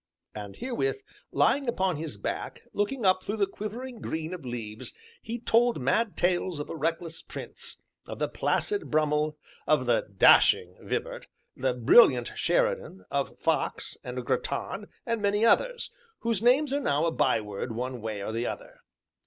And 0.33 0.55
herewith, 0.55 1.03
lying 1.31 1.67
upon 1.69 1.97
his 1.97 2.17
back, 2.17 2.63
looking 2.73 3.05
up 3.05 3.23
through 3.23 3.37
the 3.37 3.45
quivering 3.45 3.99
green 4.01 4.33
of 4.33 4.43
leaves, 4.43 4.95
he 5.21 5.37
told 5.39 5.79
mad 5.79 6.17
tales 6.17 6.59
of 6.59 6.71
a 6.71 6.75
reckless 6.75 7.21
Prince, 7.21 7.77
of 8.07 8.17
the 8.17 8.27
placid 8.27 8.89
Brummel, 8.89 9.37
of 9.67 9.85
the 9.85 10.07
"Dashing" 10.17 10.75
Vibart, 10.81 11.27
the 11.55 11.75
brilliant 11.75 12.31
Sheridan, 12.35 13.05
of 13.11 13.37
Fox, 13.37 13.95
and 14.03 14.25
Grattan, 14.25 14.87
and 15.05 15.21
many 15.21 15.45
others, 15.45 15.91
whose 16.21 16.41
names 16.41 16.73
are 16.73 16.81
now 16.81 17.05
a 17.05 17.11
byword 17.11 17.75
one 17.75 18.01
way 18.01 18.23
or 18.23 18.31
the 18.31 18.47
other. 18.47 18.79